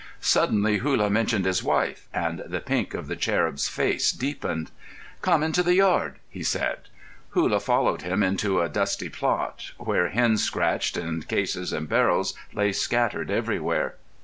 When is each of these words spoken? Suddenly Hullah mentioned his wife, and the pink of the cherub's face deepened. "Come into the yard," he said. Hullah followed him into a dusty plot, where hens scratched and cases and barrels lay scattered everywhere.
Suddenly 0.19 0.79
Hullah 0.79 1.11
mentioned 1.11 1.45
his 1.45 1.61
wife, 1.61 2.07
and 2.11 2.39
the 2.47 2.59
pink 2.59 2.95
of 2.95 3.07
the 3.07 3.15
cherub's 3.15 3.67
face 3.67 4.11
deepened. 4.11 4.71
"Come 5.21 5.43
into 5.43 5.61
the 5.61 5.75
yard," 5.75 6.15
he 6.27 6.41
said. 6.41 6.79
Hullah 7.35 7.59
followed 7.59 8.01
him 8.01 8.23
into 8.23 8.61
a 8.61 8.67
dusty 8.67 9.09
plot, 9.09 9.73
where 9.77 10.09
hens 10.09 10.41
scratched 10.43 10.97
and 10.97 11.27
cases 11.27 11.71
and 11.71 11.87
barrels 11.87 12.33
lay 12.51 12.71
scattered 12.71 13.29
everywhere. 13.29 13.97